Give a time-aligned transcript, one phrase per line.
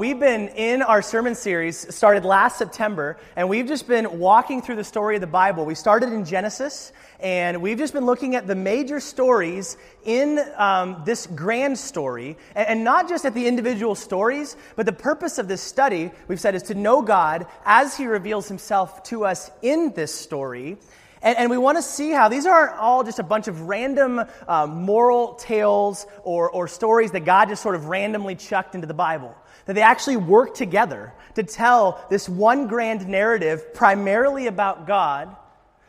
[0.00, 4.76] We've been in our sermon series, started last September, and we've just been walking through
[4.76, 5.66] the story of the Bible.
[5.66, 9.76] We started in Genesis, and we've just been looking at the major stories
[10.06, 15.36] in um, this grand story, and, not just at the individual stories, but the purpose
[15.36, 19.50] of this study, we've said, is to know God as He reveals Himself to us
[19.60, 20.78] in this story.
[21.20, 24.24] And, and, we want to see how these aren't all just a bunch of random
[24.48, 28.94] uh, moral tales or, or stories that God just sort of randomly chucked into the
[28.94, 29.36] Bible
[29.70, 35.36] that they actually work together to tell this one grand narrative primarily about God,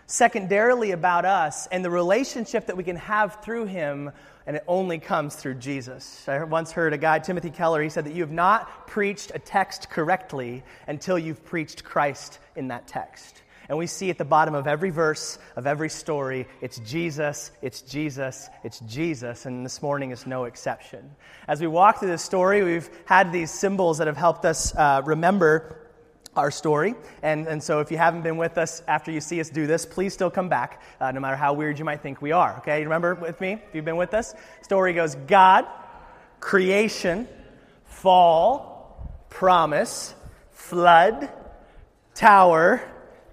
[0.06, 4.12] secondarily about us, and the relationship that we can have through Him,
[4.46, 6.30] and it only comes through Jesus.
[6.30, 9.40] I once heard a guy, Timothy Keller, he said that you have not preached a
[9.40, 13.41] text correctly until you've preached Christ in that text.
[13.72, 17.82] And we see at the bottom of every verse, of every story, it's Jesus, it's
[17.82, 19.46] Jesus, it's Jesus.
[19.46, 21.10] And this morning is no exception.
[21.48, 25.02] As we walk through this story, we've had these symbols that have helped us uh,
[25.06, 25.90] remember
[26.36, 26.96] our story.
[27.24, 29.86] And, and so if you haven't been with us after you see us do this,
[29.86, 32.58] please still come back, uh, no matter how weird you might think we are.
[32.58, 33.54] Okay, you remember with me?
[33.54, 35.66] If you've been with us, story goes God,
[36.42, 37.26] creation,
[37.86, 40.14] fall, promise,
[40.52, 41.32] flood,
[42.14, 42.91] tower,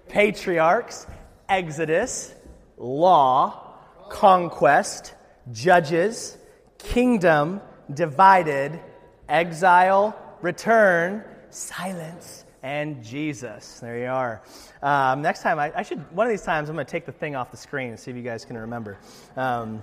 [0.09, 1.07] patriarchs,
[1.47, 2.33] Exodus,
[2.77, 3.73] law,
[4.09, 5.13] conquest,
[5.51, 6.37] judges,
[6.77, 7.61] kingdom,
[7.93, 8.79] divided,
[9.27, 13.79] exile, return, silence, and Jesus.
[13.79, 14.41] There you are.
[14.83, 17.11] Um, next time, I, I, should, one of these times, I'm going to take the
[17.11, 18.97] thing off the screen and see if you guys can remember.
[19.35, 19.81] Um,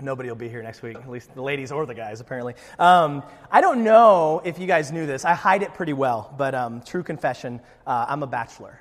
[0.00, 2.54] Nobody will be here next week, at least the ladies or the guys, apparently.
[2.78, 5.24] Um, I don't know if you guys knew this.
[5.24, 8.80] I hide it pretty well, but um, true confession, uh, I'm a bachelor.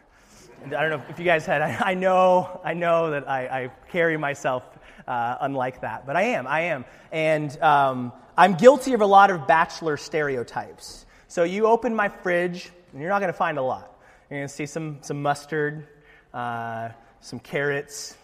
[0.66, 4.18] I don't know if you guys had, I, know, I know that I, I carry
[4.18, 4.64] myself
[5.08, 6.86] uh, unlike that, but I am, I am.
[7.12, 11.06] And um, I'm guilty of a lot of bachelor stereotypes.
[11.28, 13.98] So you open my fridge, and you're not going to find a lot.
[14.30, 15.88] You're going to see some, some mustard,
[16.34, 16.90] uh,
[17.22, 18.17] some carrots,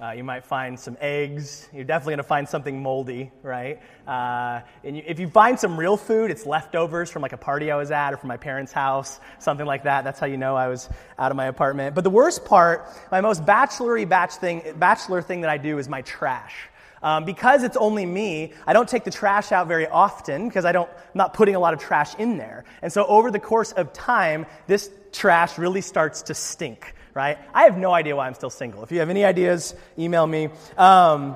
[0.00, 1.68] uh, you might find some eggs.
[1.72, 3.80] You're definitely going to find something moldy, right?
[4.06, 7.72] Uh, and you, if you find some real food, it's leftovers from like a party
[7.72, 10.04] I was at or from my parents' house, something like that.
[10.04, 11.96] That's how you know I was out of my apartment.
[11.96, 15.88] But the worst part, my most bachelory batch thing, bachelor thing that I do is
[15.88, 16.54] my trash.
[17.02, 20.72] Um, because it's only me, I don't take the trash out very often because I
[20.72, 22.64] don't, I'm not putting a lot of trash in there.
[22.82, 27.36] And so over the course of time, this trash really starts to stink right?
[27.52, 28.84] I have no idea why I'm still single.
[28.84, 30.50] If you have any ideas, email me.
[30.76, 31.34] Um,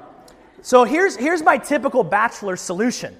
[0.60, 3.16] so here's, here's my typical bachelor solution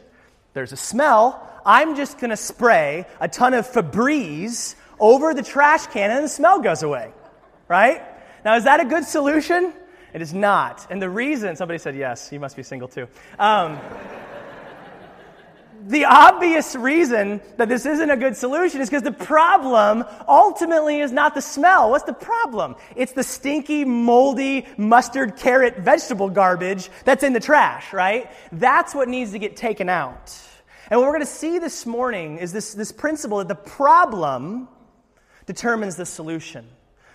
[0.55, 1.49] there's a smell.
[1.67, 6.29] I'm just going to spray a ton of Febreze over the trash can and the
[6.29, 7.11] smell goes away,
[7.67, 8.01] right?
[8.45, 9.73] Now, is that a good solution?
[10.15, 10.87] It is not.
[10.89, 13.09] And the reason, somebody said yes, you must be single too.
[13.41, 13.81] Um,
[15.89, 21.13] the obvious reason that this isn't a good solution is because the problem ultimately is
[21.13, 21.91] not the smell.
[21.91, 22.77] What's the problem?
[22.97, 28.31] It's the stinky, moldy, mustard, carrot, vegetable garbage that's in the trash, right?
[28.53, 30.39] That's what needs to get taken out.
[30.91, 34.69] And what we're going to see this morning is this, this principle that the problem
[35.47, 36.69] determines the solution.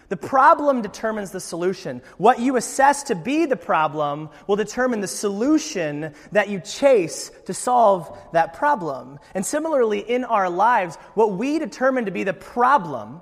[0.10, 2.02] The problem determines the solution.
[2.18, 7.54] What you assess to be the problem will determine the solution that you chase to
[7.54, 9.20] solve that problem.
[9.34, 13.22] And similarly, in our lives, what we determine to be the problem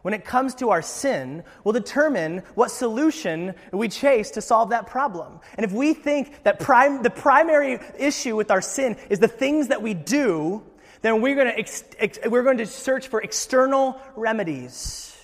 [0.00, 4.86] when it comes to our sin will determine what solution we chase to solve that
[4.86, 5.40] problem.
[5.56, 9.68] And if we think that prim- the primary issue with our sin is the things
[9.68, 10.62] that we do,
[11.02, 15.15] then we're going to, ex- ex- we're going to search for external remedies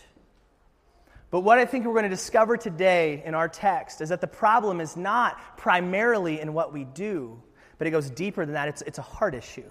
[1.32, 4.26] but what I think we're going to discover today in our text is that the
[4.26, 7.42] problem is not primarily in what we do,
[7.78, 8.68] but it goes deeper than that.
[8.68, 9.64] It's, it's a heart issue.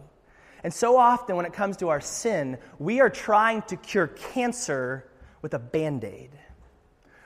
[0.63, 5.07] And so often, when it comes to our sin, we are trying to cure cancer
[5.44, 6.31] with a band aid.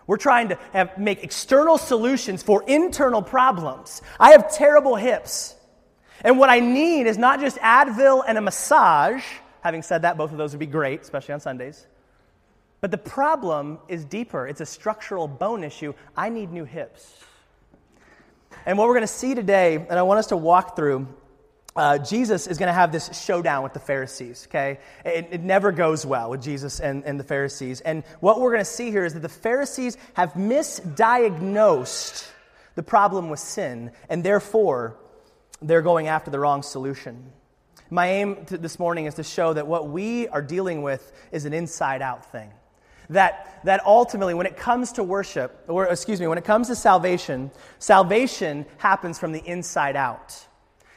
[0.05, 4.01] We're trying to have, make external solutions for internal problems.
[4.19, 5.55] I have terrible hips.
[6.19, 9.23] And what I need is not just Advil and a massage.
[9.61, 11.87] Having said that, both of those would be great, especially on Sundays.
[12.85, 14.45] But the problem is deeper.
[14.45, 15.95] It's a structural bone issue.
[16.15, 17.17] I need new hips.
[18.63, 21.07] And what we're going to see today, and I want us to walk through,
[21.75, 24.77] uh, Jesus is going to have this showdown with the Pharisees, okay?
[25.03, 27.81] It, it never goes well with Jesus and, and the Pharisees.
[27.81, 32.29] And what we're going to see here is that the Pharisees have misdiagnosed
[32.75, 34.95] the problem with sin, and therefore
[35.59, 37.31] they're going after the wrong solution.
[37.89, 41.53] My aim this morning is to show that what we are dealing with is an
[41.53, 42.51] inside out thing.
[43.09, 46.75] That, that ultimately, when it comes to worship, or excuse me, when it comes to
[46.75, 50.45] salvation, salvation happens from the inside out.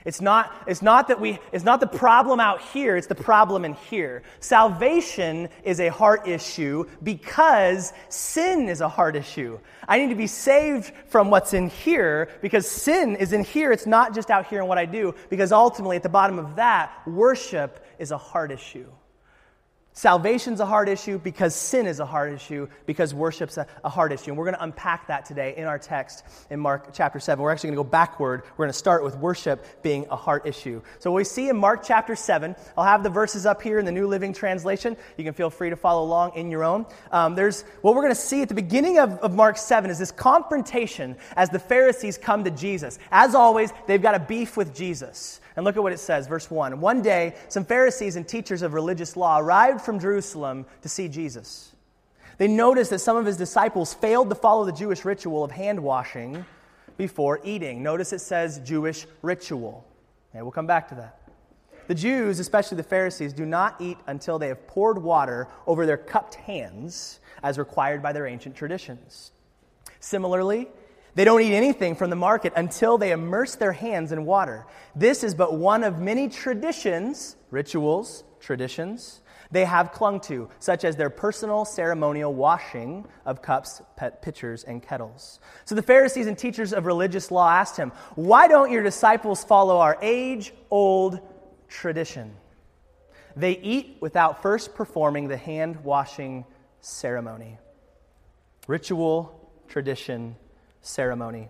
[0.05, 3.65] It's not, it's not that we, it's not the problem out here, it's the problem
[3.65, 4.23] in here.
[4.41, 9.59] Salvation is a heart issue because sin is a heart issue.
[9.87, 13.73] I need to be saved from what's in here because sin is in here.
[13.73, 16.57] It's not just out here in what I do, because ultimately, at the bottom of
[16.57, 18.91] that, worship is a heart issue.
[19.99, 24.13] Salvation's a hard issue because sin is a hard issue, because worship's a, a hard
[24.13, 24.31] issue.
[24.31, 27.43] And we're going to unpack that today in our text in Mark chapter 7.
[27.43, 28.45] We're actually going to go backward.
[28.57, 30.83] We're going to start with worship being a heart issue.
[31.01, 33.85] So, what we see in Mark chapter 7, I'll have the verses up here in
[33.85, 34.97] the New Living Translation.
[35.17, 36.87] You can feel free to follow along in your own.
[37.11, 39.99] Um, there's what we're going to see at the beginning of, of Mark 7 is
[39.99, 43.01] this confrontation as the Pharisees come to Jesus.
[43.11, 45.41] As always, they've got a beef with Jesus.
[45.59, 46.81] And look at what it says, verse 1.
[46.81, 51.73] One day, some Pharisees and teachers of religious law arrived from Jerusalem to see Jesus.
[52.37, 55.83] They noticed that some of his disciples failed to follow the Jewish ritual of hand
[55.83, 56.45] washing
[56.97, 57.83] before eating.
[57.83, 59.85] Notice it says Jewish ritual.
[60.31, 61.19] Okay, we'll come back to that.
[61.89, 65.97] The Jews, especially the Pharisees, do not eat until they have poured water over their
[65.97, 69.33] cupped hands, as required by their ancient traditions.
[69.99, 70.69] Similarly,
[71.19, 74.65] they don't eat anything from the market until they immerse their hands in water.
[74.95, 79.21] This is but one of many traditions, rituals, traditions,
[79.51, 84.81] they have clung to, such as their personal ceremonial washing of cups, pet pitchers, and
[84.81, 85.41] kettles.
[85.65, 89.79] So the Pharisees and teachers of religious law asked him, Why don't your disciples follow
[89.79, 91.19] our age old
[91.67, 92.33] tradition?
[93.35, 96.45] They eat without first performing the hand washing
[96.81, 97.59] ceremony.
[98.69, 100.37] Ritual, tradition,
[100.89, 101.49] ceremony.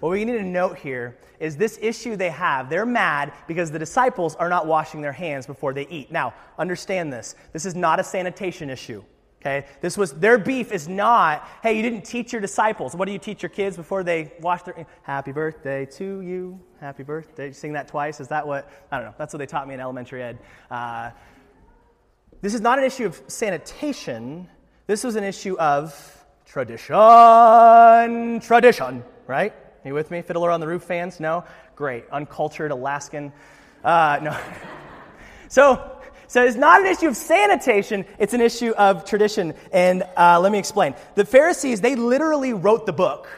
[0.00, 2.70] What we need to note here is this issue they have.
[2.70, 6.10] They're mad because the disciples are not washing their hands before they eat.
[6.10, 7.34] Now, understand this.
[7.52, 9.04] This is not a sanitation issue.
[9.40, 9.66] Okay?
[9.80, 12.94] This was their beef is not, hey, you didn't teach your disciples.
[12.94, 16.60] What do you teach your kids before they wash their happy birthday to you?
[16.80, 17.48] Happy birthday.
[17.48, 18.20] You sing that twice?
[18.20, 19.14] Is that what I don't know.
[19.18, 20.38] That's what they taught me in elementary ed.
[20.70, 21.10] Uh,
[22.42, 24.48] this is not an issue of sanitation.
[24.86, 29.52] This was an issue of Tradition, tradition, right?
[29.52, 30.20] Are you with me?
[30.22, 31.20] Fiddler on the Roof fans?
[31.20, 31.44] No?
[31.76, 32.04] Great.
[32.10, 33.32] Uncultured Alaskan.
[33.82, 34.38] Uh, no.
[35.48, 39.54] so, so it's not an issue of sanitation, it's an issue of tradition.
[39.72, 40.94] And uh, let me explain.
[41.14, 43.28] The Pharisees, they literally wrote the book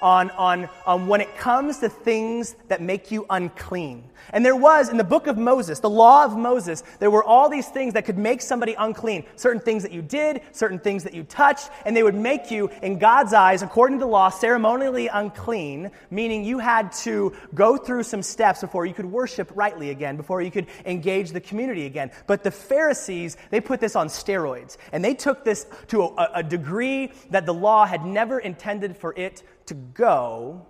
[0.00, 4.04] on, on, on when it comes to things that make you unclean.
[4.30, 7.48] And there was, in the book of Moses, the law of Moses, there were all
[7.48, 9.24] these things that could make somebody unclean.
[9.36, 12.70] Certain things that you did, certain things that you touched, and they would make you,
[12.82, 18.02] in God's eyes, according to the law, ceremonially unclean, meaning you had to go through
[18.02, 22.10] some steps before you could worship rightly again, before you could engage the community again.
[22.26, 26.42] But the Pharisees, they put this on steroids, and they took this to a, a
[26.42, 30.66] degree that the law had never intended for it to go.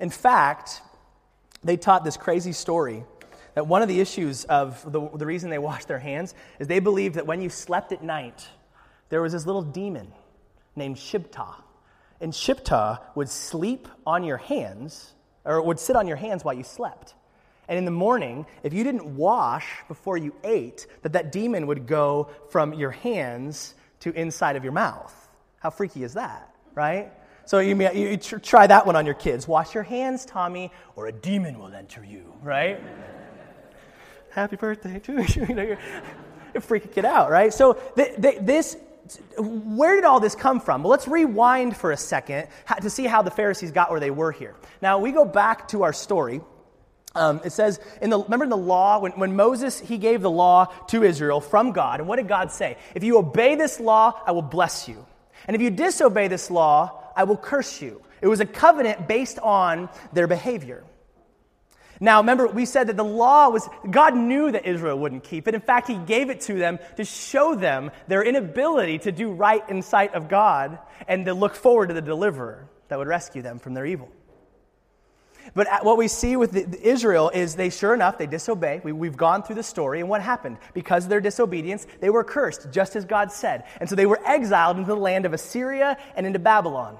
[0.00, 0.82] In fact,
[1.62, 3.04] they taught this crazy story
[3.54, 6.80] that one of the issues of the, the reason they washed their hands is they
[6.80, 8.46] believed that when you slept at night,
[9.08, 10.12] there was this little demon
[10.76, 11.54] named Shibta.
[12.20, 15.12] And Shibta would sleep on your hands,
[15.44, 17.14] or would sit on your hands while you slept.
[17.68, 21.86] And in the morning, if you didn't wash before you ate, that that demon would
[21.86, 25.14] go from your hands to inside of your mouth.
[25.58, 27.12] How freaky is that, right?
[27.46, 29.48] So you, you try that one on your kids.
[29.48, 32.80] Wash your hands, Tommy, or a demon will enter you, right?
[34.30, 35.46] Happy birthday to you.
[35.48, 35.78] you know, you're,
[36.54, 37.52] you're freaking it out, right?
[37.52, 38.76] So th- th- this,
[39.38, 40.82] where did all this come from?
[40.82, 42.48] Well, let's rewind for a second
[42.80, 44.54] to see how the Pharisees got where they were here.
[44.80, 46.40] Now, we go back to our story.
[47.16, 50.30] Um, it says, in the, remember in the law, when, when Moses, he gave the
[50.30, 51.98] law to Israel from God.
[51.98, 52.76] And what did God say?
[52.94, 55.04] If you obey this law, I will bless you.
[55.46, 58.02] And if you disobey this law, I will curse you.
[58.20, 60.84] It was a covenant based on their behavior.
[62.02, 65.54] Now, remember, we said that the law was, God knew that Israel wouldn't keep it.
[65.54, 69.62] In fact, He gave it to them to show them their inability to do right
[69.68, 73.58] in sight of God and to look forward to the deliverer that would rescue them
[73.58, 74.08] from their evil.
[75.54, 78.80] But what we see with the, Israel is they, sure enough, they disobey.
[78.84, 80.58] We, we've gone through the story, and what happened?
[80.74, 83.64] Because of their disobedience, they were cursed, just as God said.
[83.80, 86.96] And so they were exiled into the land of Assyria and into Babylon.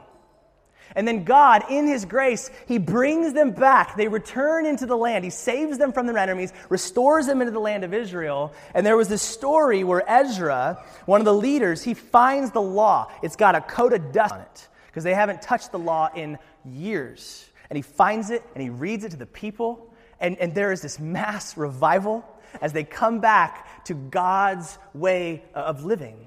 [0.96, 3.96] And then God, in His grace, He brings them back.
[3.96, 5.24] They return into the land.
[5.24, 8.52] He saves them from their enemies, restores them into the land of Israel.
[8.74, 13.10] And there was this story where Ezra, one of the leaders, he finds the law.
[13.22, 16.38] It's got a coat of dust on it because they haven't touched the law in
[16.64, 17.49] years.
[17.70, 19.94] And he finds it and he reads it to the people.
[20.20, 22.24] And, and there is this mass revival
[22.60, 26.26] as they come back to God's way of living.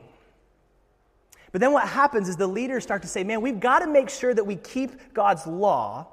[1.52, 4.10] But then what happens is the leaders start to say, man, we've got to make
[4.10, 6.08] sure that we keep God's law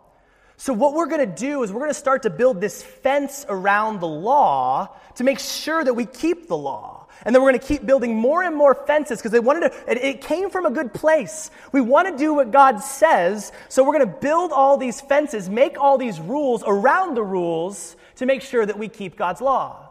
[0.60, 3.46] So, what we're going to do is we're going to start to build this fence
[3.49, 7.00] around the law to make sure that we keep the law.
[7.24, 9.90] And then we're going to keep building more and more fences because they wanted to,
[9.90, 11.50] it, it, came from a good place.
[11.72, 15.48] We want to do what God says, so we're going to build all these fences,
[15.48, 19.90] make all these rules around the rules to make sure that we keep God's law.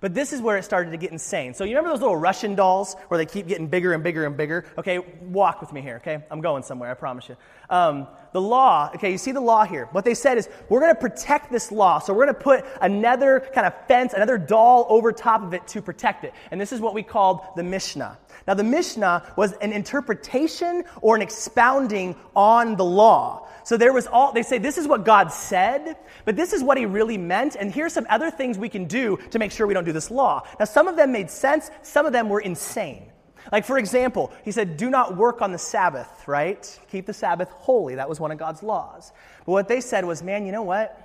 [0.00, 1.54] But this is where it started to get insane.
[1.54, 4.36] So you remember those little Russian dolls where they keep getting bigger and bigger and
[4.36, 4.66] bigger?
[4.76, 6.22] Okay, walk with me here, okay?
[6.30, 7.36] I'm going somewhere, I promise you.
[7.70, 9.88] Um, the law, okay, you see the law here.
[9.92, 12.00] What they said is, we're going to protect this law.
[12.00, 15.68] So we're going to put another kind of fence, another doll over top of it
[15.68, 16.34] to protect it.
[16.50, 18.18] And this is what we called the Mishnah.
[18.48, 23.46] Now, the Mishnah was an interpretation or an expounding on the law.
[23.62, 26.76] So there was all, they say this is what God said, but this is what
[26.76, 29.74] he really meant, and here's some other things we can do to make sure we
[29.74, 30.42] don't do this law.
[30.58, 33.12] Now, some of them made sense, some of them were insane.
[33.52, 36.80] Like, for example, he said, do not work on the Sabbath, right?
[36.90, 37.96] Keep the Sabbath holy.
[37.96, 39.12] That was one of God's laws.
[39.44, 41.00] But what they said was, man, you know what?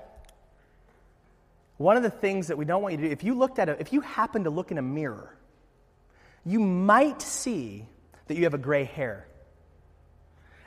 [1.78, 3.70] One of the things that we don't want you to do, if you looked at
[3.70, 5.36] it, if you happen to look in a mirror,
[6.46, 7.86] you might see
[8.28, 9.26] that you have a gray hair.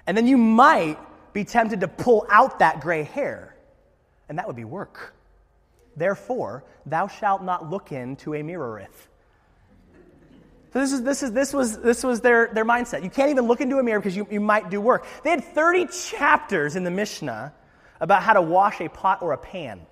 [0.07, 0.99] And then you might
[1.33, 3.55] be tempted to pull out that gray hair,
[4.29, 5.15] and that would be work.
[5.97, 9.09] Therefore, thou shalt not look into a mirroreth.
[10.73, 13.03] So this, is, this, is, this was, this was their, their mindset.
[13.03, 15.05] You can't even look into a mirror because you, you might do work.
[15.23, 17.53] They had 30 chapters in the Mishnah
[18.01, 19.79] about how to wash a pot or a pan.
[19.79, 19.85] I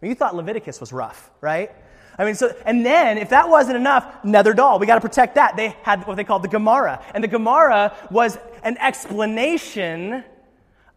[0.00, 1.70] mean, you thought Leviticus was rough, right?
[2.18, 4.78] I mean, so, and then if that wasn't enough, nether doll.
[4.78, 5.56] We got to protect that.
[5.56, 7.04] They had what they called the Gemara.
[7.14, 10.24] And the Gemara was an explanation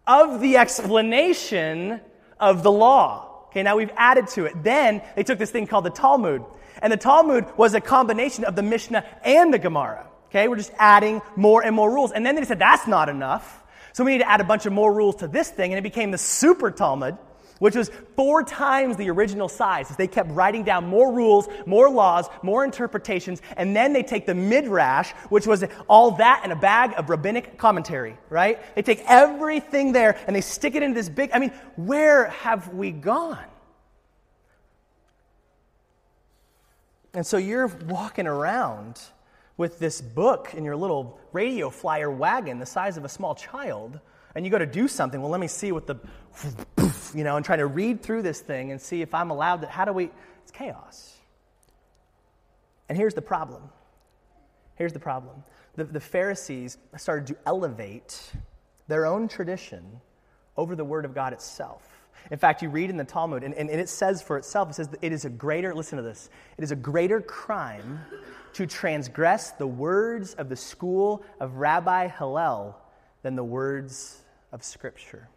[0.05, 1.99] of the explanation
[2.39, 3.45] of the law.
[3.47, 4.63] Okay, now we've added to it.
[4.63, 6.45] Then they took this thing called the Talmud.
[6.81, 10.07] And the Talmud was a combination of the Mishnah and the Gemara.
[10.29, 12.11] Okay, we're just adding more and more rules.
[12.11, 13.63] And then they said that's not enough.
[13.93, 15.71] So we need to add a bunch of more rules to this thing.
[15.71, 17.17] And it became the Super Talmud
[17.59, 19.89] which was four times the original size.
[19.95, 24.35] They kept writing down more rules, more laws, more interpretations, and then they take the
[24.35, 28.59] midrash, which was all that in a bag of rabbinic commentary, right?
[28.75, 31.31] They take everything there and they stick it into this big.
[31.33, 33.45] I mean, where have we gone?
[37.17, 39.01] And so you're walking around
[39.57, 43.99] with this book in your little radio flyer wagon the size of a small child
[44.35, 45.95] and you go to do something, well, let me see what the,
[47.15, 49.67] you know, and try to read through this thing and see if I'm allowed to,
[49.67, 50.11] how do we,
[50.43, 51.17] it's chaos.
[52.87, 53.63] And here's the problem.
[54.75, 55.43] Here's the problem.
[55.73, 58.31] The, the Pharisees started to elevate
[58.87, 60.01] their own tradition
[60.55, 61.96] over the Word of God itself.
[62.29, 64.89] In fact, you read in the Talmud, and, and, it says for itself, it says
[65.01, 68.01] it is a greater, listen to this, it is a greater crime
[68.53, 72.77] to transgress the words of the school of Rabbi Hillel
[73.21, 75.29] than the words of Scripture.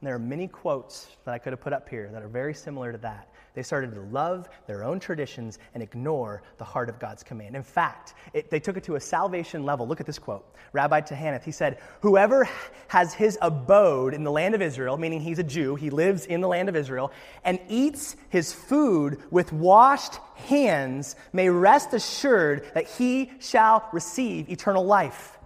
[0.00, 2.54] And there are many quotes that I could have put up here that are very
[2.54, 3.28] similar to that.
[3.54, 7.56] They started to love their own traditions and ignore the heart of God's command.
[7.56, 9.88] In fact, it, they took it to a salvation level.
[9.88, 10.54] Look at this quote.
[10.72, 12.48] Rabbi Tahanath, he said, Whoever
[12.86, 16.40] has his abode in the land of Israel, meaning he's a Jew, he lives in
[16.40, 17.10] the land of Israel,
[17.42, 24.84] and eats his food with washed hands, may rest assured that he shall receive eternal
[24.84, 25.37] life.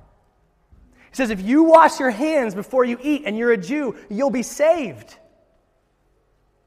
[1.12, 4.30] He says, if you wash your hands before you eat and you're a Jew, you'll
[4.30, 5.14] be saved.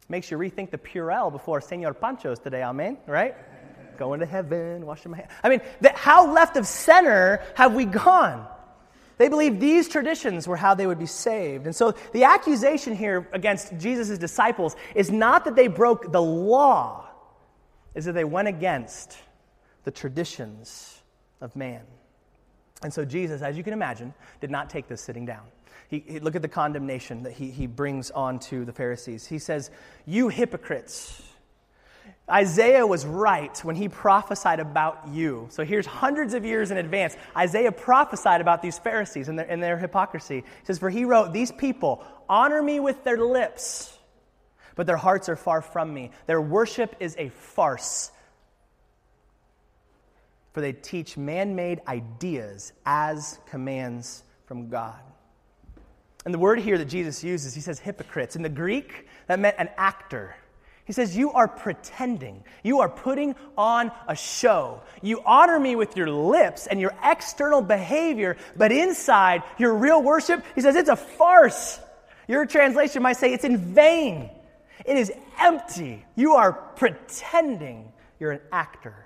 [0.08, 3.36] Makes you rethink the Purell before Senor Panchos today, amen, right?
[3.98, 5.32] Going to heaven, washing my hands.
[5.44, 5.62] I mean,
[5.96, 8.46] how left of center have we gone?
[9.18, 11.66] They believed these traditions were how they would be saved.
[11.66, 17.08] And so the accusation here against Jesus' disciples is not that they broke the law,
[17.96, 19.18] is that they went against
[19.86, 21.02] the traditions
[21.42, 21.82] of man.
[22.86, 25.42] And so Jesus, as you can imagine, did not take this sitting down.
[25.88, 29.26] He, he, look at the condemnation that he, he brings on to the Pharisees.
[29.26, 29.72] He says,
[30.06, 31.24] You hypocrites.
[32.30, 35.48] Isaiah was right when he prophesied about you.
[35.50, 37.18] So here's hundreds of years in advance.
[37.36, 40.42] Isaiah prophesied about these Pharisees and their, and their hypocrisy.
[40.42, 43.98] He says, For he wrote, These people honor me with their lips,
[44.76, 46.12] but their hearts are far from me.
[46.28, 48.12] Their worship is a farce
[50.56, 55.02] for they teach man made ideas as commands from God.
[56.24, 58.38] And the word here that Jesus uses, he says hypocrites.
[58.38, 60.34] In the Greek, that meant an actor.
[60.86, 62.42] He says, You are pretending.
[62.64, 64.82] You are putting on a show.
[65.02, 70.42] You honor me with your lips and your external behavior, but inside, your real worship,
[70.56, 71.82] he says, it's a farce.
[72.30, 74.30] Your translation might say it's in vain.
[74.86, 76.06] It is empty.
[76.16, 79.05] You are pretending you're an actor.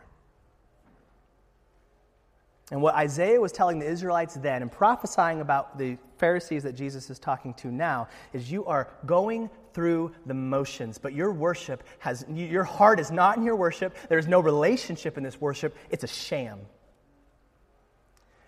[2.71, 7.09] And what Isaiah was telling the Israelites then and prophesying about the Pharisees that Jesus
[7.09, 12.25] is talking to now is you are going through the motions, but your worship has,
[12.31, 13.95] your heart is not in your worship.
[14.07, 15.75] There's no relationship in this worship.
[15.89, 16.59] It's a sham.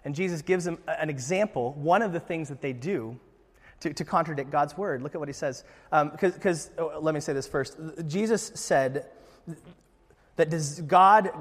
[0.04, 3.20] And Jesus gives them an example, one of the things that they do
[3.82, 5.02] to, to contradict God's word.
[5.02, 5.64] Look at what he says.
[5.92, 7.78] Because, um, oh, let me say this first.
[8.08, 9.08] Jesus said
[10.36, 11.32] that does God,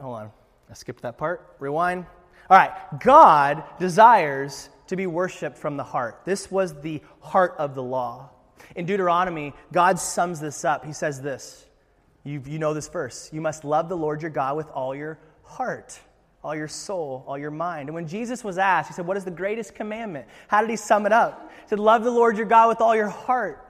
[0.00, 0.30] hold on,
[0.70, 1.56] I skipped that part.
[1.58, 2.06] Rewind.
[2.50, 6.22] All right, God desires to be worshiped from the heart.
[6.24, 8.30] This was the heart of the law.
[8.74, 10.84] In Deuteronomy, God sums this up.
[10.84, 11.66] He says this
[12.24, 15.18] you, you know this verse You must love the Lord your God with all your
[15.44, 15.98] heart,
[16.42, 17.88] all your soul, all your mind.
[17.88, 20.26] And when Jesus was asked, he said, What is the greatest commandment?
[20.48, 21.50] How did he sum it up?
[21.62, 23.64] He said, Love the Lord your God with all your heart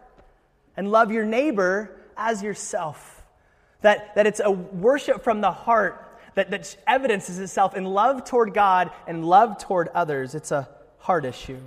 [0.77, 3.25] and love your neighbor as yourself.
[3.83, 6.08] That, that it's a worship from the heart
[6.39, 10.37] that, that evidences itself in love toward God and love toward others.
[10.37, 10.69] It's a
[10.99, 11.59] heart issue.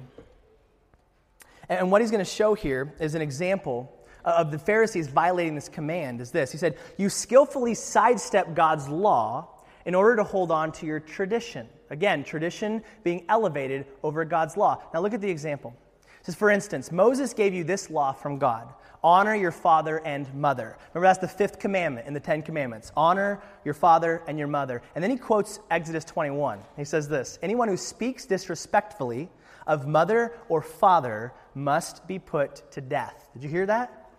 [1.68, 5.68] And what he's going to show here is an example of the Pharisees violating this
[5.68, 6.54] command is this.
[6.54, 9.50] He said, You skillfully sidestep God's law
[9.86, 11.68] in order to hold on to your tradition.
[11.90, 14.82] Again, tradition being elevated over God's law.
[14.94, 15.76] Now look at the example.
[16.22, 18.74] It says, for instance, Moses gave you this law from God
[19.04, 20.78] honor your father and mother.
[20.94, 24.82] Remember, that's the fifth commandment in the Ten Commandments honor your father and your mother.
[24.96, 26.60] And then he quotes Exodus 21.
[26.78, 29.30] He says this Anyone who speaks disrespectfully
[29.68, 33.30] of mother or father must be put to death.
[33.34, 34.10] Did you hear that?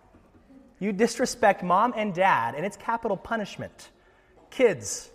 [0.79, 3.89] You disrespect mom and dad, and it's capital punishment.
[4.49, 5.09] Kids,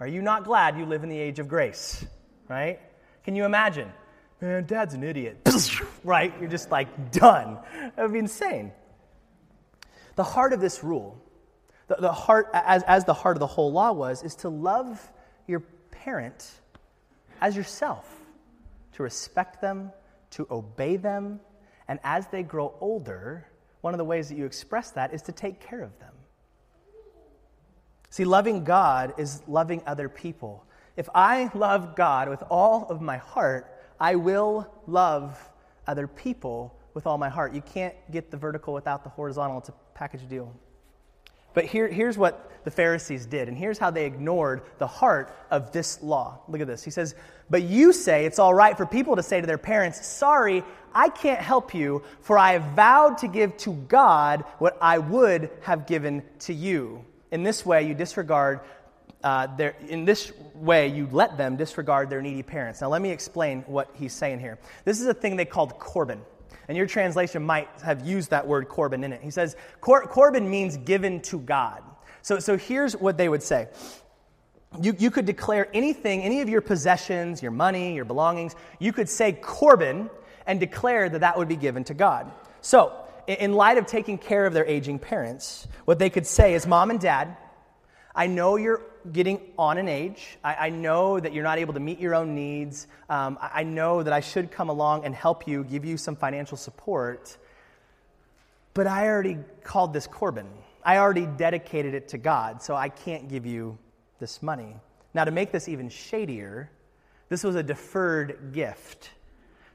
[0.00, 2.04] are you not glad you live in the age of grace?
[2.46, 2.80] Right?
[3.24, 3.90] Can you imagine?
[4.40, 5.38] Man, dad's an idiot.
[6.04, 6.32] right?
[6.40, 7.58] You're just like done.
[7.96, 8.72] That would be insane.
[10.18, 11.16] The heart of this rule,
[11.86, 15.12] the, the heart, as, as the heart of the whole law was, is to love
[15.46, 15.60] your
[15.92, 16.50] parent
[17.40, 18.04] as yourself
[18.94, 19.92] to respect them,
[20.30, 21.38] to obey them,
[21.86, 23.46] and as they grow older,
[23.80, 26.12] one of the ways that you express that is to take care of them.
[28.10, 30.64] See, loving God is loving other people.
[30.96, 35.38] If I love God with all of my heart, I will love
[35.86, 37.54] other people with all my heart.
[37.54, 40.54] You can't get the vertical without the horizontal, it's a package deal.
[41.54, 45.72] But here, here's what the Pharisees did, and here's how they ignored the heart of
[45.72, 46.40] this law.
[46.48, 46.84] Look at this.
[46.84, 47.14] He says,
[47.48, 50.62] But you say it's all right for people to say to their parents, Sorry,
[50.94, 55.50] I can't help you, for I have vowed to give to God what I would
[55.62, 57.04] have given to you.
[57.30, 58.60] In this way, you disregard
[59.24, 59.48] uh,
[59.88, 62.80] in this way, you let them disregard their needy parents.
[62.80, 64.58] Now, let me explain what he's saying here.
[64.84, 66.20] This is a thing they called Corban
[66.68, 69.22] and your translation might have used that word Corban in it.
[69.22, 71.82] He says, Cor- Corban means given to God.
[72.22, 73.68] So, so here's what they would say.
[74.80, 79.08] You, you could declare anything, any of your possessions, your money, your belongings, you could
[79.08, 80.10] say Corban
[80.46, 82.30] and declare that that would be given to God.
[82.60, 82.92] So,
[83.26, 86.90] in light of taking care of their aging parents, what they could say is, Mom
[86.90, 87.36] and Dad,
[88.14, 90.38] I know you're getting on in age.
[90.42, 92.86] I, I, know that you're not able to meet your own needs.
[93.08, 96.16] Um, I, I know that I should come along and help you, give you some
[96.16, 97.36] financial support.
[98.74, 100.48] But I already called this Corban.
[100.84, 103.78] I already dedicated it to God, so I can't give you
[104.20, 104.76] this money.
[105.14, 106.70] Now, to make this even shadier,
[107.28, 109.10] this was a deferred gift.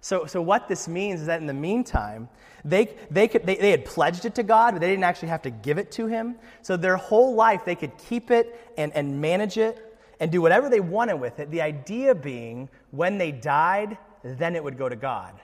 [0.03, 2.27] So, so what this means is that in the meantime,
[2.65, 5.43] they, they, could, they, they had pledged it to God, but they didn't actually have
[5.43, 6.35] to give it to Him.
[6.61, 10.67] So their whole life, they could keep it and, and manage it and do whatever
[10.67, 11.49] they wanted with it.
[11.51, 15.35] The idea being, when they died, then it would go to God.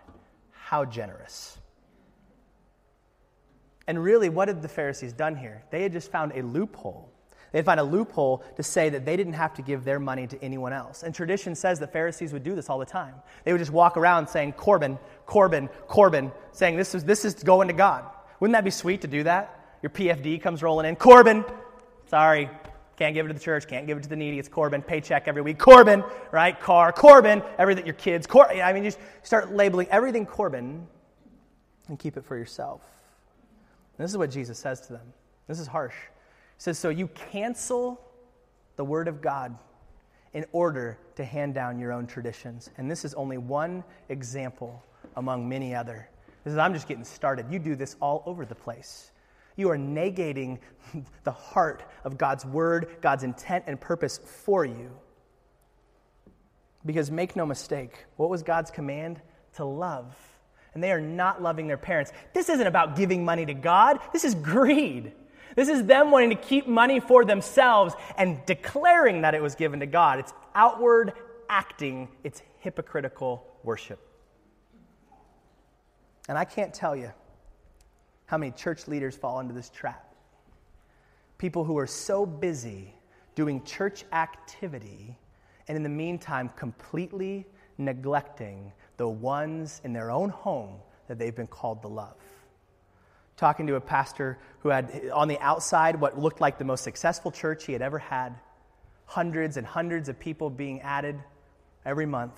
[0.51, 1.57] How generous.
[3.87, 5.63] And really, what had the Pharisees done here?
[5.71, 7.09] They had just found a loophole
[7.51, 10.41] They'd find a loophole to say that they didn't have to give their money to
[10.43, 11.03] anyone else.
[11.03, 13.15] And tradition says that Pharisees would do this all the time.
[13.43, 17.67] They would just walk around saying, Corban, Corban, Corban, saying, this is, this is going
[17.69, 18.05] to God.
[18.39, 19.55] Wouldn't that be sweet to do that?
[19.81, 21.43] Your PFD comes rolling in, Corban,
[22.07, 22.49] sorry,
[22.97, 24.37] can't give it to the church, can't give it to the needy.
[24.39, 25.57] It's Corban, paycheck every week.
[25.57, 26.59] Corban, right?
[26.59, 28.27] Car, Corban, everything, your kids.
[28.27, 30.85] Cor- I mean, you just start labeling everything Corban
[31.87, 32.81] and keep it for yourself.
[33.97, 35.13] And this is what Jesus says to them.
[35.47, 35.95] This is harsh
[36.59, 37.99] says, So you cancel
[38.75, 39.57] the word of God
[40.33, 42.69] in order to hand down your own traditions.
[42.77, 44.83] And this is only one example
[45.15, 46.07] among many other.
[46.43, 47.47] This is, I'm just getting started.
[47.49, 49.11] You do this all over the place.
[49.55, 50.59] You are negating
[51.23, 54.91] the heart of God's word, God's intent and purpose for you.
[56.85, 59.19] Because make no mistake, what was God's command?
[59.55, 60.15] To love.
[60.73, 62.11] And they are not loving their parents.
[62.33, 65.13] This isn't about giving money to God, this is greed.
[65.55, 69.79] This is them wanting to keep money for themselves and declaring that it was given
[69.79, 70.19] to God.
[70.19, 71.13] It's outward
[71.49, 73.99] acting, it's hypocritical worship.
[76.27, 77.11] And I can't tell you
[78.25, 80.13] how many church leaders fall into this trap.
[81.39, 82.93] People who are so busy
[83.33, 85.17] doing church activity
[85.67, 90.75] and in the meantime completely neglecting the ones in their own home
[91.07, 92.15] that they've been called to love.
[93.39, 97.31] Talking to a pastor who had on the outside what looked like the most successful
[97.31, 98.35] church he had ever had,
[99.05, 101.17] hundreds and hundreds of people being added
[101.85, 102.37] every month.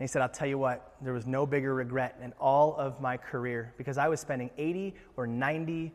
[0.00, 3.00] And he said, I'll tell you what, there was no bigger regret in all of
[3.00, 5.92] my career because I was spending 80 or 90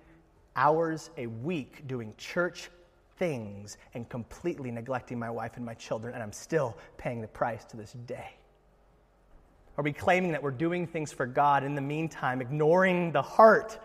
[0.55, 2.69] hours a week doing church
[3.17, 7.65] things and completely neglecting my wife and my children, and I'm still paying the price
[7.65, 8.38] to this day.
[9.79, 13.79] Are we claiming that we're doing things for God in the meantime, ignoring the heart,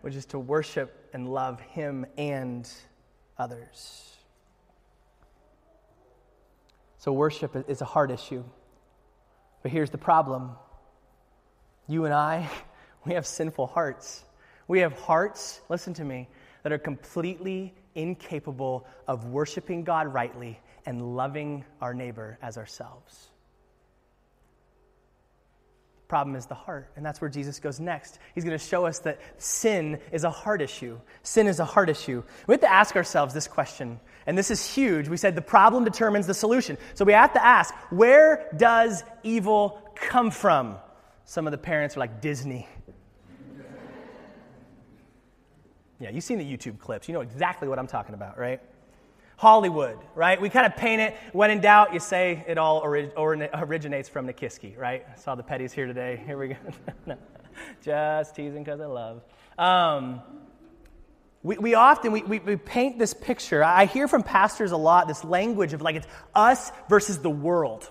[0.00, 2.66] which is to worship and love Him and
[3.36, 4.16] others?
[6.96, 8.42] So, worship is a hard issue.
[9.60, 10.52] But here's the problem
[11.88, 12.48] you and I,
[13.04, 14.24] we have sinful hearts.
[14.66, 16.26] We have hearts, listen to me,
[16.62, 23.28] that are completely incapable of worshiping God rightly and loving our neighbor as ourselves
[26.14, 26.92] problem is the heart.
[26.94, 28.20] And that's where Jesus goes next.
[28.36, 31.00] He's going to show us that sin is a heart issue.
[31.24, 32.22] Sin is a heart issue.
[32.46, 33.98] We have to ask ourselves this question.
[34.24, 35.08] And this is huge.
[35.08, 36.78] We said the problem determines the solution.
[36.94, 40.76] So we have to ask where does evil come from?
[41.24, 42.68] Some of the parents are like Disney.
[46.00, 47.08] Yeah, you've seen the YouTube clips.
[47.08, 48.60] You know exactly what I'm talking about, right?
[49.44, 50.40] Hollywood, right?
[50.40, 51.14] We kind of paint it.
[51.34, 55.04] When in doubt, you say it all ori- originates from Nikiski, right?
[55.06, 56.22] I saw the petties here today.
[56.24, 56.56] Here we go.
[57.82, 59.20] Just teasing because I love.
[59.58, 60.22] Um,
[61.42, 63.62] we, we often we, we, we paint this picture.
[63.62, 67.86] I hear from pastors a lot this language of like it's us versus the world.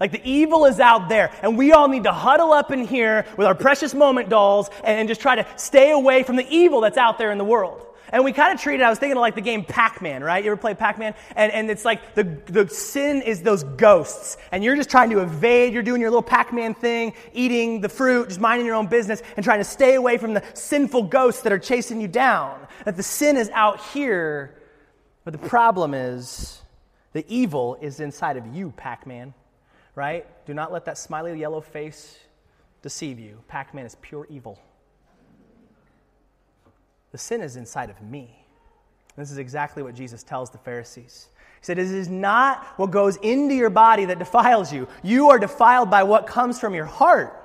[0.00, 3.26] Like the evil is out there, and we all need to huddle up in here
[3.36, 6.96] with our precious moment dolls and just try to stay away from the evil that's
[6.96, 7.86] out there in the world.
[8.14, 10.22] And we kind of treat it, I was thinking of like the game Pac Man,
[10.22, 10.44] right?
[10.44, 11.16] You ever play Pac Man?
[11.34, 14.36] And, and it's like the, the sin is those ghosts.
[14.52, 15.74] And you're just trying to evade.
[15.74, 19.20] You're doing your little Pac Man thing, eating the fruit, just minding your own business,
[19.36, 22.64] and trying to stay away from the sinful ghosts that are chasing you down.
[22.84, 24.54] That the sin is out here.
[25.24, 26.62] But the problem is
[27.14, 29.34] the evil is inside of you, Pac Man,
[29.96, 30.24] right?
[30.46, 32.16] Do not let that smiley yellow face
[32.80, 33.42] deceive you.
[33.48, 34.60] Pac Man is pure evil.
[37.14, 38.44] The sin is inside of me.
[39.16, 41.28] This is exactly what Jesus tells the Pharisees.
[41.60, 44.88] He said, It is not what goes into your body that defiles you.
[45.04, 47.40] You are defiled by what comes from your heart.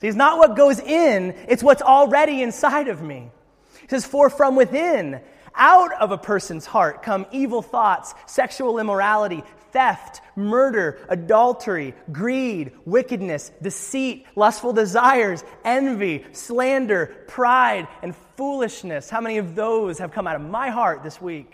[0.00, 3.32] See, it's not what goes in, it's what's already inside of me.
[3.80, 5.20] He says, For from within,
[5.56, 9.42] out of a person's heart come evil thoughts, sexual immorality,
[9.74, 19.10] theft, murder, adultery, greed, wickedness, deceit, lustful desires, envy, slander, pride, and foolishness.
[19.10, 21.52] How many of those have come out of my heart this week?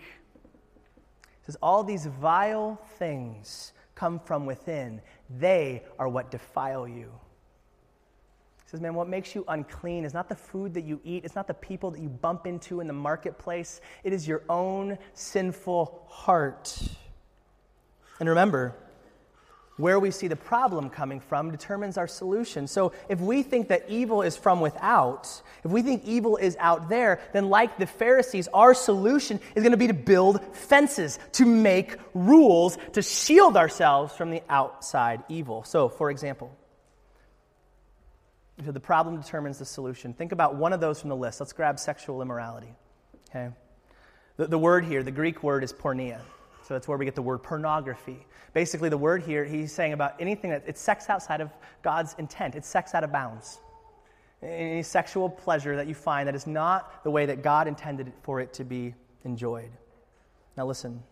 [1.25, 7.11] It says, All these vile things come from within, they are what defile you.
[8.65, 11.35] He says, Man, what makes you unclean is not the food that you eat, it's
[11.35, 16.05] not the people that you bump into in the marketplace, it is your own sinful
[16.07, 16.79] heart.
[18.21, 18.77] And remember,
[19.81, 22.67] where we see the problem coming from determines our solution.
[22.67, 26.89] So if we think that evil is from without, if we think evil is out
[26.89, 31.47] there, then like the Pharisees, our solution is going to be to build fences, to
[31.47, 35.65] make rules, to shield ourselves from the outside evil.
[35.65, 36.55] So, for example,
[38.65, 40.13] so the problem determines the solution.
[40.13, 41.41] Think about one of those from the list.
[41.41, 42.75] Let's grab sexual immorality.
[43.31, 43.49] Okay?
[44.37, 46.21] The, the word here, the Greek word is porneia.
[46.71, 48.25] So that's where we get the word pornography.
[48.55, 51.51] Basically, the word here, he's saying about anything that it's sex outside of
[51.83, 53.59] God's intent, it's sex out of bounds.
[54.41, 58.39] Any sexual pleasure that you find that is not the way that God intended for
[58.39, 59.73] it to be enjoyed.
[60.57, 61.03] Now, listen.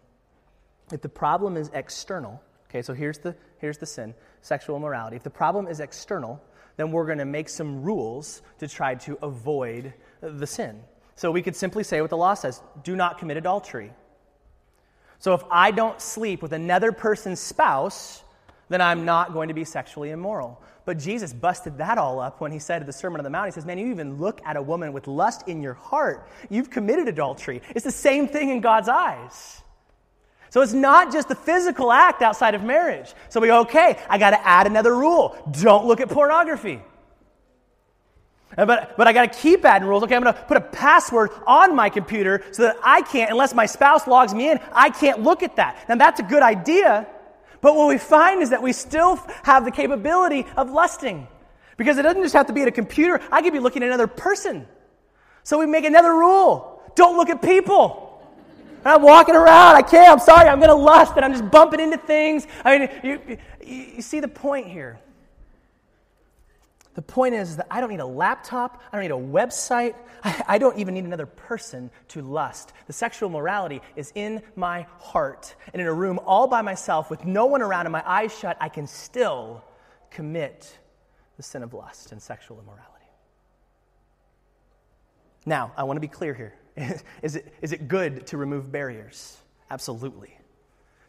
[0.93, 2.41] If the problem is external,
[2.71, 5.17] okay, so here's the, here's the sin sexual immorality.
[5.17, 6.41] If the problem is external,
[6.77, 10.85] then we're going to make some rules to try to avoid the sin.
[11.17, 13.91] So we could simply say what the law says do not commit adultery.
[15.19, 18.23] So if I don't sleep with another person's spouse,
[18.69, 20.63] then I'm not going to be sexually immoral.
[20.85, 23.47] But Jesus busted that all up when he said at the Sermon on the Mount,
[23.47, 26.71] he says, Man, you even look at a woman with lust in your heart, you've
[26.71, 27.61] committed adultery.
[27.75, 29.63] It's the same thing in God's eyes.
[30.51, 33.13] So it's not just the physical act outside of marriage.
[33.29, 36.81] So we go, okay, I got to add another rule don't look at pornography.
[38.57, 40.03] But, but I got to keep adding rules.
[40.03, 43.55] Okay, I'm going to put a password on my computer so that I can't, unless
[43.55, 45.89] my spouse logs me in, I can't look at that.
[45.89, 47.07] Now, that's a good idea,
[47.61, 51.27] But what we find is that we still have the capability of lusting.
[51.77, 53.89] Because it doesn't just have to be at a computer, I could be looking at
[53.89, 54.67] another person.
[55.45, 58.21] So we make another rule don't look at people.
[58.85, 61.49] And I'm walking around, I can't, I'm sorry, I'm going to lust, and I'm just
[61.49, 62.47] bumping into things.
[62.65, 64.99] I mean, you, you, you see the point here.
[66.99, 70.43] The point is that I don't need a laptop, I don't need a website, I,
[70.49, 72.73] I don't even need another person to lust.
[72.89, 75.55] The sexual morality is in my heart.
[75.73, 78.57] And in a room all by myself with no one around and my eyes shut,
[78.61, 79.63] I can still
[80.11, 80.77] commit
[81.37, 83.07] the sin of lust and sexual immorality.
[85.47, 86.55] Now, I want to be clear here.
[87.23, 89.37] is, it, is it good to remove barriers?
[89.71, 90.37] Absolutely.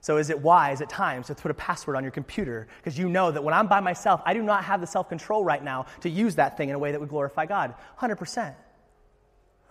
[0.01, 2.67] So, is it wise at times to put a password on your computer?
[2.77, 5.43] Because you know that when I'm by myself, I do not have the self control
[5.43, 7.73] right now to use that thing in a way that would glorify God.
[7.99, 8.55] 100%.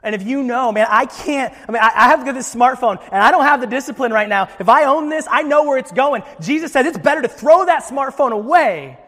[0.03, 3.17] And if you know, man, I can't, I mean, I, I have this smartphone and
[3.17, 4.49] I don't have the discipline right now.
[4.61, 6.23] If I own this, I know where it's going.
[6.41, 8.99] Jesus says it's better to throw that smartphone away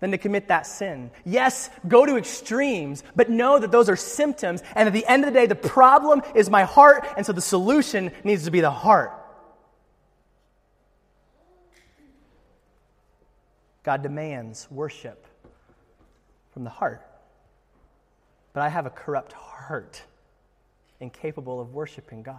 [0.00, 1.10] than to commit that sin.
[1.24, 4.62] Yes, go to extremes, but know that those are symptoms.
[4.74, 7.40] And at the end of the day, the problem is my heart, and so the
[7.40, 9.12] solution needs to be the heart.
[13.82, 15.26] God demands worship
[16.52, 17.06] from the heart.
[18.52, 20.02] But I have a corrupt heart,
[21.00, 22.36] incapable of worshiping God.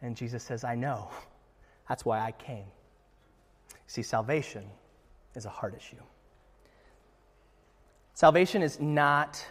[0.00, 1.10] And Jesus says, I know.
[1.88, 2.66] That's why I came.
[3.86, 4.64] See, salvation
[5.34, 5.96] is a heart issue.
[8.14, 9.44] Salvation is not,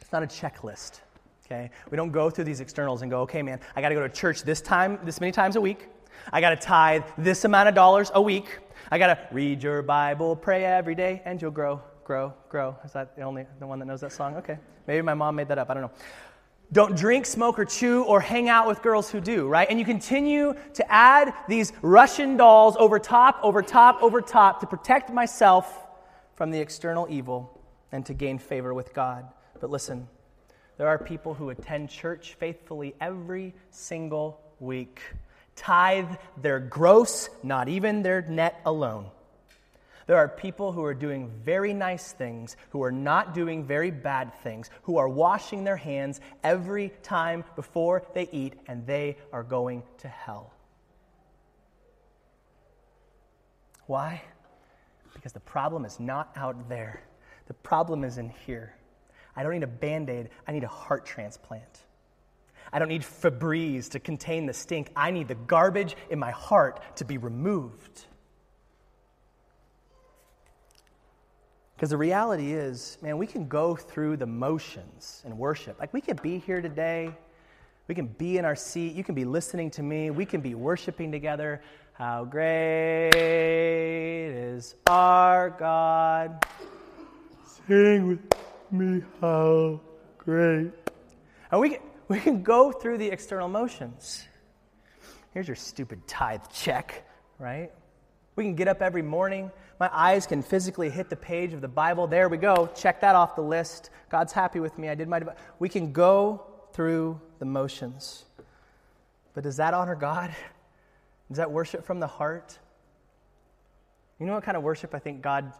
[0.00, 1.00] it's not a checklist.
[1.46, 1.70] Okay?
[1.90, 4.08] We don't go through these externals and go, okay, man, I got to go to
[4.08, 5.88] church this time, this many times a week.
[6.32, 8.58] I got to tithe this amount of dollars a week.
[8.92, 12.76] I got to read your Bible, pray every day, and you'll grow, grow, grow.
[12.84, 14.34] Is that the only the one that knows that song?
[14.36, 14.58] Okay.
[14.88, 15.70] Maybe my mom made that up.
[15.70, 15.92] I don't know.
[16.72, 19.68] Don't drink, smoke, or chew, or hang out with girls who do, right?
[19.70, 24.66] And you continue to add these Russian dolls over top, over top, over top to
[24.66, 25.86] protect myself
[26.34, 27.60] from the external evil
[27.92, 29.24] and to gain favor with God.
[29.60, 30.08] But listen,
[30.78, 35.00] there are people who attend church faithfully every single week
[35.60, 39.06] tithe their gross, not even their net alone.
[40.06, 44.34] There are people who are doing very nice things, who are not doing very bad
[44.42, 49.82] things, who are washing their hands every time before they eat, and they are going
[49.98, 50.52] to hell.
[53.86, 54.22] Why?
[55.14, 57.02] Because the problem is not out there,
[57.46, 58.74] the problem is in here.
[59.36, 61.84] I don't need a band aid, I need a heart transplant.
[62.72, 64.90] I don't need Febreze to contain the stink.
[64.94, 68.06] I need the garbage in my heart to be removed.
[71.74, 75.80] Because the reality is, man, we can go through the motions in worship.
[75.80, 77.10] Like we can be here today,
[77.88, 80.54] we can be in our seat, you can be listening to me, we can be
[80.54, 81.62] worshiping together.
[81.94, 86.44] How great is our God?
[87.66, 88.20] Sing with
[88.70, 89.80] me, how
[90.18, 90.72] great.
[91.50, 91.80] And we can,
[92.10, 94.26] we can go through the external motions.
[95.32, 97.70] Here's your stupid tithe check, right?
[98.34, 99.52] We can get up every morning.
[99.78, 102.08] My eyes can physically hit the page of the Bible.
[102.08, 102.68] There we go.
[102.74, 103.90] Check that off the list.
[104.10, 104.88] God's happy with me.
[104.88, 105.22] I did my.
[105.60, 106.42] We can go
[106.72, 108.24] through the motions.
[109.32, 110.34] But does that honor God?
[111.28, 112.58] Does that worship from the heart?
[114.18, 115.52] You know what kind of worship I think God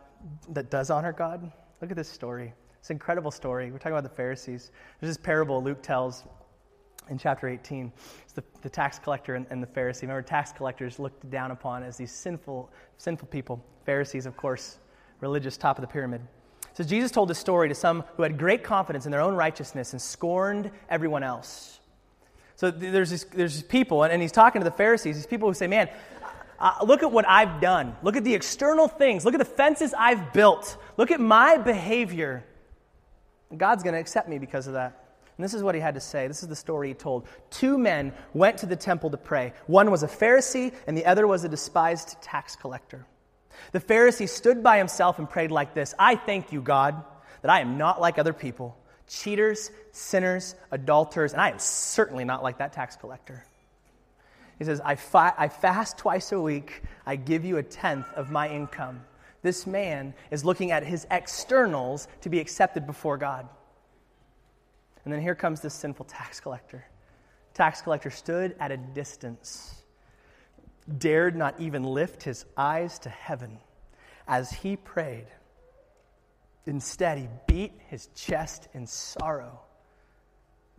[0.49, 1.53] that does honor God?
[1.81, 2.53] Look at this story.
[2.81, 3.71] It's an incredible story.
[3.71, 4.73] We're talking about the Pharisees.
[5.01, 6.25] There's this parable Luke tells
[7.11, 7.92] in chapter 18.
[8.23, 10.03] It's the, the tax collector and, and, the Pharisee.
[10.03, 13.62] Remember, tax collectors looked down upon as these sinful, sinful people.
[13.85, 14.79] Pharisees, of course,
[15.20, 16.20] religious, top of the pyramid.
[16.73, 19.92] So Jesus told this story to some who had great confidence in their own righteousness
[19.92, 21.81] and scorned everyone else.
[22.57, 25.49] So there's these, there's these people, and, and he's talking to the Pharisees, these people
[25.49, 25.88] who say, Man,
[26.59, 27.96] uh, look at what I've done.
[28.03, 29.25] Look at the external things.
[29.25, 30.77] Look at the fences I've built.
[30.99, 32.44] Look at my behavior.
[33.57, 35.10] God's going to accept me because of that.
[35.40, 36.29] And this is what he had to say.
[36.29, 37.26] This is the story he told.
[37.48, 39.55] Two men went to the temple to pray.
[39.68, 43.07] One was a Pharisee, and the other was a despised tax collector.
[43.72, 47.03] The Pharisee stood by himself and prayed like this I thank you, God,
[47.40, 48.76] that I am not like other people
[49.09, 53.42] cheaters, sinners, adulterers, and I am certainly not like that tax collector.
[54.59, 58.31] He says, I, fa- I fast twice a week, I give you a tenth of
[58.31, 59.00] my income.
[59.40, 63.48] This man is looking at his externals to be accepted before God.
[65.11, 66.87] And then here comes this sinful tax collector.
[67.53, 69.83] Tax collector stood at a distance,
[70.99, 73.59] dared not even lift his eyes to heaven
[74.29, 75.27] as he prayed.
[76.64, 79.59] Instead, he beat his chest in sorrow,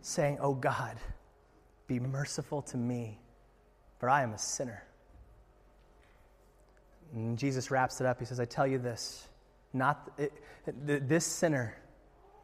[0.00, 0.96] saying, Oh God,
[1.86, 3.20] be merciful to me,
[3.98, 4.82] for I am a sinner.
[7.12, 8.18] And Jesus wraps it up.
[8.18, 9.28] He says, I tell you this,
[9.74, 10.32] not it,
[10.74, 11.76] this sinner,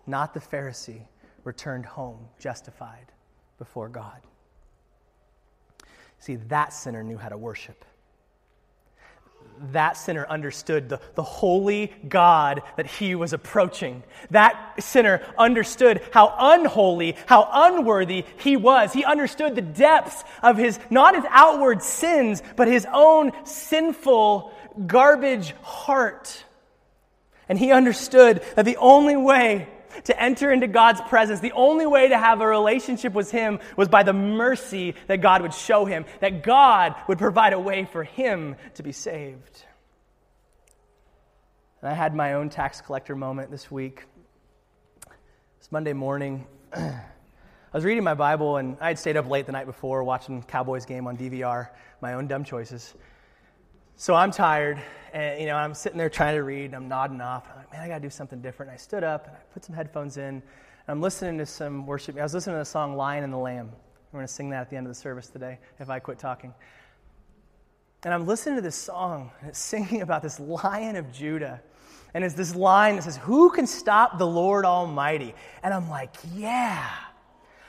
[0.06, 1.06] not the Pharisee,
[1.44, 3.06] returned home justified
[3.58, 4.20] before God.
[6.18, 7.84] See, that sinner knew how to worship
[9.72, 14.02] that sinner understood the, the holy God that he was approaching.
[14.30, 18.92] That sinner understood how unholy, how unworthy he was.
[18.92, 24.52] He understood the depths of his, not his outward sins, but his own sinful,
[24.86, 26.44] garbage heart.
[27.48, 29.68] And he understood that the only way
[30.04, 33.88] to enter into God's presence, the only way to have a relationship with Him was
[33.88, 38.04] by the mercy that God would show him, that God would provide a way for
[38.04, 39.64] him to be saved.
[41.80, 44.04] And I had my own tax collector moment this week.
[45.58, 46.46] It's Monday morning.
[46.72, 47.02] I
[47.72, 50.86] was reading my Bible, and I had stayed up late the night before watching Cowboys
[50.86, 51.68] game on DVR,
[52.00, 52.94] my own dumb choices.
[53.96, 57.20] So I'm tired, and you know, I'm sitting there trying to read, and I'm nodding
[57.20, 57.44] off.
[57.44, 58.70] And I'm like, man, I got to do something different.
[58.70, 60.42] And I stood up, and I put some headphones in, and
[60.88, 62.16] I'm listening to some worship.
[62.16, 63.70] I was listening to the song Lion and the Lamb.
[64.12, 66.18] We're going to sing that at the end of the service today if I quit
[66.18, 66.54] talking.
[68.04, 71.60] And I'm listening to this song, and it's singing about this lion of Judah.
[72.14, 75.34] And it's this line that says, Who can stop the Lord Almighty?
[75.62, 76.88] And I'm like, Yeah.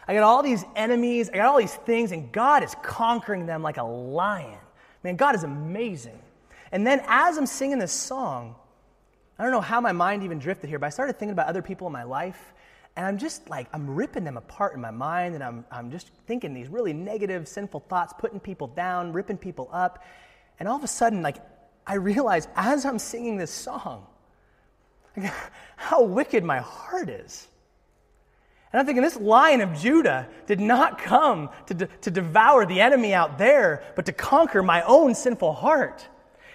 [0.07, 3.61] I got all these enemies, I got all these things, and God is conquering them
[3.61, 4.57] like a lion.
[5.03, 6.19] Man, God is amazing.
[6.71, 8.55] And then as I'm singing this song,
[9.37, 11.61] I don't know how my mind even drifted here, but I started thinking about other
[11.61, 12.53] people in my life.
[12.95, 16.11] And I'm just like, I'm ripping them apart in my mind, and I'm, I'm just
[16.27, 20.03] thinking these really negative, sinful thoughts, putting people down, ripping people up.
[20.59, 21.37] And all of a sudden, like,
[21.87, 24.05] I realize as I'm singing this song,
[25.77, 27.47] how wicked my heart is.
[28.71, 32.81] And I'm thinking, this lion of Judah did not come to, de- to devour the
[32.81, 36.07] enemy out there, but to conquer my own sinful heart.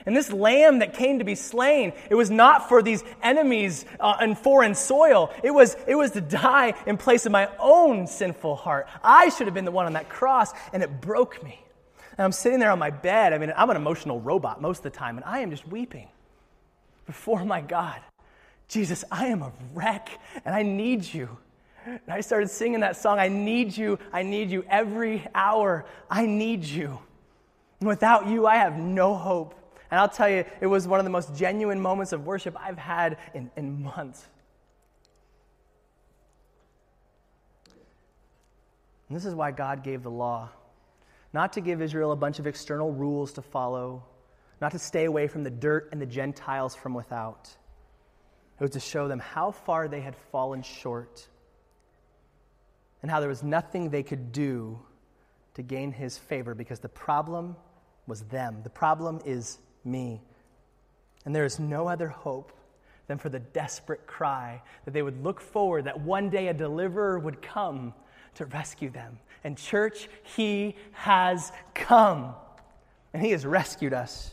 [0.07, 4.17] And this lamb that came to be slain, it was not for these enemies uh,
[4.21, 5.33] in foreign soil.
[5.43, 8.87] It was, it was to die in place of my own sinful heart.
[9.03, 11.59] I should have been the one on that cross, and it broke me.
[12.19, 13.33] And I'm sitting there on my bed.
[13.33, 16.09] I mean, I'm an emotional robot most of the time, and I am just weeping
[17.07, 18.01] before my God.
[18.69, 20.09] Jesus, I am a wreck
[20.45, 21.29] and I need you.
[21.87, 25.85] And I started singing that song, I need you, I need you every hour.
[26.11, 26.99] I need you.
[27.81, 29.55] And without you, I have no hope.
[29.95, 32.77] And I'll tell you, it was one of the most genuine moments of worship I've
[32.77, 34.27] had in, in months.
[39.09, 40.51] And this is why God gave the law
[41.33, 44.03] not to give Israel a bunch of external rules to follow,
[44.61, 47.49] not to stay away from the dirt and the Gentiles from without.
[48.59, 51.25] It was to show them how far they had fallen short
[53.01, 54.77] and how there was nothing they could do
[55.55, 57.55] to gain his favor because the problem
[58.09, 58.59] was them.
[58.65, 60.21] The problem is me.
[61.25, 62.53] And there is no other hope
[63.07, 67.19] than for the desperate cry that they would look forward, that one day a deliverer
[67.19, 67.93] would come
[68.35, 69.19] to rescue them.
[69.43, 72.35] And, church, he has come,
[73.13, 74.33] and he has rescued us.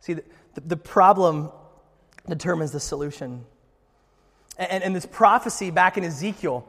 [0.00, 0.24] See, the,
[0.66, 1.50] the, problem
[2.28, 3.44] determines the solution.
[4.58, 6.66] And, and this prophecy back in Ezekiel,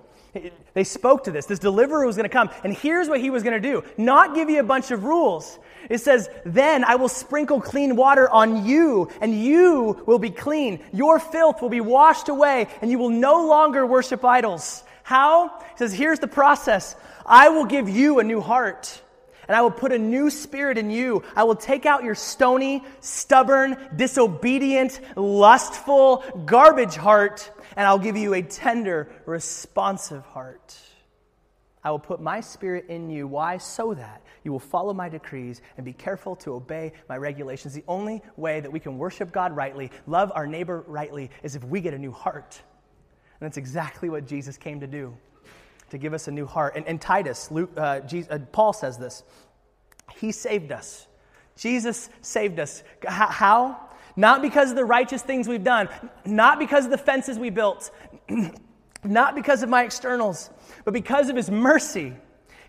[0.73, 1.45] they spoke to this.
[1.45, 2.49] This deliverer was going to come.
[2.63, 5.60] And here's what he was going to do not give you a bunch of rules.
[5.89, 10.79] It says, Then I will sprinkle clean water on you, and you will be clean.
[10.91, 14.83] Your filth will be washed away, and you will no longer worship idols.
[15.03, 15.59] How?
[15.59, 19.01] He says, Here's the process I will give you a new heart
[19.47, 21.23] and I will put a new spirit in you.
[21.35, 28.33] I will take out your stony, stubborn, disobedient, lustful, garbage heart, and I'll give you
[28.33, 30.77] a tender, responsive heart.
[31.83, 33.27] I will put my spirit in you.
[33.27, 33.57] Why?
[33.57, 37.73] So that you will follow my decrees and be careful to obey my regulations.
[37.73, 41.63] The only way that we can worship God rightly, love our neighbor rightly, is if
[41.63, 42.61] we get a new heart.
[43.39, 45.15] And that's exactly what Jesus came to do
[45.89, 46.75] to give us a new heart.
[46.75, 49.23] And, and Titus, Luke, uh, Jesus, uh, Paul says this
[50.15, 51.07] He saved us.
[51.55, 52.83] Jesus saved us.
[53.05, 53.89] How?
[54.15, 55.89] Not because of the righteous things we've done,
[56.25, 57.91] not because of the fences we built,
[59.03, 60.49] not because of my externals,
[60.84, 62.13] but because of His mercy.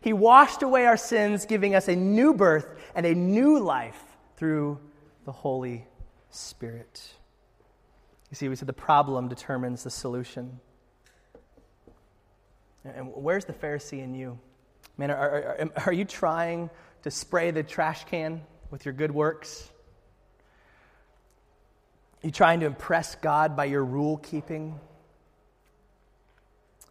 [0.04, 3.98] He washed away our sins, giving us a new birth and a new life
[4.36, 4.78] through
[5.24, 5.86] the Holy
[6.28, 7.02] Spirit.
[8.30, 10.60] You see, we said the problem determines the solution.
[12.84, 14.38] And where's the Pharisee in you?
[14.98, 16.68] Man, are, are, are, you trying
[17.02, 19.70] to spray the trash can with your good works?
[22.22, 24.78] Are you trying to impress God by your rule keeping?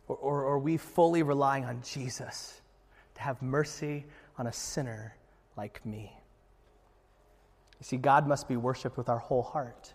[0.08, 2.62] Or, or, are we fully relying on Jesus
[3.16, 4.06] to have mercy
[4.38, 5.16] on a sinner
[5.56, 6.12] like me?
[7.80, 9.94] You see, God must be worshiped with our whole heart.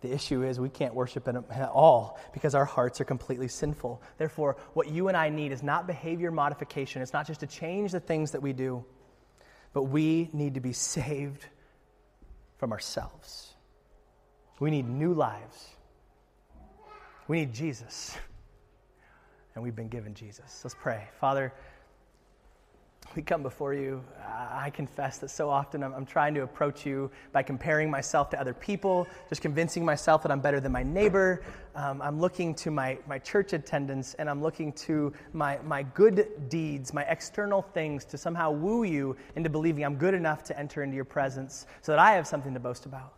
[0.00, 4.00] The issue is we can't worship Him at all because our hearts are completely sinful.
[4.16, 7.02] Therefore, what you and I need is not behavior modification.
[7.02, 8.84] It's not just to change the things that we do,
[9.72, 11.46] but we need to be saved
[12.58, 13.54] from ourselves.
[14.60, 15.68] We need new lives.
[17.26, 18.16] We need Jesus.
[19.58, 20.60] And we've been given Jesus.
[20.62, 21.08] Let's pray.
[21.18, 21.52] Father,
[23.16, 24.04] we come before you.
[24.24, 28.40] I confess that so often I'm, I'm, trying to approach you by comparing myself to
[28.40, 31.42] other people, just convincing myself that I'm better than my neighbor.
[31.74, 36.48] Um, I'm looking to my, my church attendance and I'm looking to my, my good
[36.48, 40.84] deeds, my external things to somehow woo you into believing I'm good enough to enter
[40.84, 43.12] into your presence so that I have something to boast about.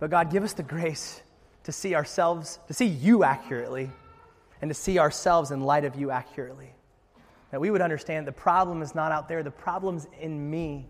[0.00, 1.22] But God, give us the grace
[1.62, 3.92] to see ourselves, to see you accurately,
[4.60, 6.72] and to see ourselves in light of you accurately.
[7.50, 10.86] That we would understand the problem is not out there, the problem's in me.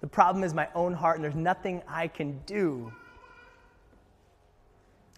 [0.00, 2.92] The problem is my own heart, and there's nothing I can do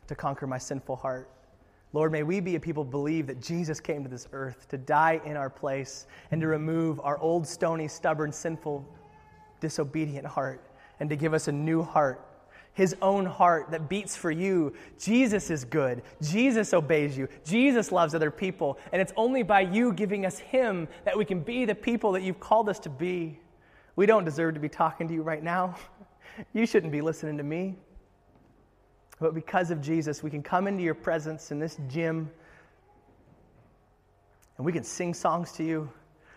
[0.07, 1.29] to conquer my sinful heart.
[1.93, 5.21] Lord, may we be a people believe that Jesus came to this earth to die
[5.25, 8.87] in our place and to remove our old, stony, stubborn, sinful,
[9.61, 10.63] disobedient heart
[11.01, 12.25] and to give us a new heart
[12.77, 14.75] his own heart that beats for you.
[15.01, 16.03] Jesus is good.
[16.21, 17.27] Jesus obeys you.
[17.43, 18.79] Jesus loves other people.
[18.93, 22.23] And it's only by you giving us him that we can be the people that
[22.23, 23.41] you've called us to be.
[23.97, 25.77] We don't deserve to be talking to you right now.
[26.53, 27.77] You shouldn't be listening to me.
[29.19, 32.31] But because of Jesus, we can come into your presence in this gym
[34.59, 35.91] and we can sing songs to you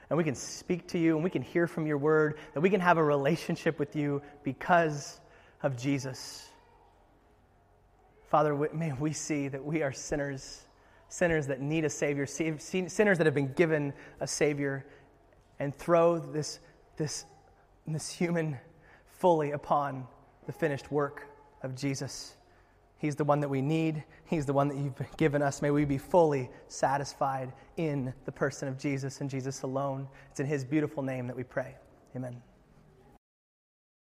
[0.10, 2.70] and we can speak to you and we can hear from your word, that we
[2.70, 5.20] can have a relationship with you because
[5.64, 6.49] of Jesus.
[8.30, 10.62] Father, may we see that we are sinners,
[11.07, 14.86] sinners that need a Savior, sinners that have been given a Savior,
[15.60, 16.60] and throw this,
[16.97, 17.26] this,
[17.88, 18.57] this human
[19.18, 20.07] fully upon
[20.45, 21.28] the finished work
[21.64, 22.36] of Jesus.
[22.99, 24.03] He's the one that we need.
[24.26, 25.62] He's the one that you've given us.
[25.62, 30.07] May we be fully satisfied in the person of Jesus and Jesus alone.
[30.32, 31.76] It's in His beautiful name that we pray.
[32.16, 32.41] Amen.